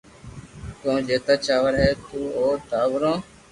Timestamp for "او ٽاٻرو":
2.37-3.13